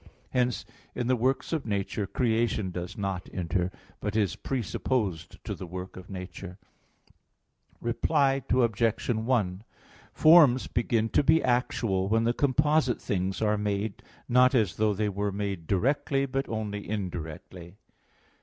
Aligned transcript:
Hence 0.31 0.65
in 0.95 1.05
the 1.05 1.15
works 1.15 1.53
of 1.53 1.67
nature 1.67 2.07
creation 2.07 2.71
does 2.71 2.97
not 2.97 3.29
enter, 3.31 3.71
but 3.99 4.15
is 4.15 4.35
presupposed 4.35 5.37
to 5.45 5.53
the 5.53 5.67
work 5.67 5.95
of 5.95 6.09
nature. 6.09 6.57
Reply 7.79 8.41
Obj. 8.49 9.07
1: 9.11 9.63
Forms 10.11 10.65
begin 10.65 11.09
to 11.09 11.21
be 11.21 11.43
actual 11.43 12.09
when 12.09 12.23
the 12.23 12.33
composite 12.33 12.99
things 12.99 13.43
are 13.43 13.59
made, 13.59 14.01
not 14.27 14.55
as 14.55 14.77
though 14.77 14.95
they 14.95 15.07
were 15.09 15.31
made 15.31 15.67
"directly," 15.67 16.25
but 16.25 16.49
only 16.49 16.89
"indirectly." 16.89 17.77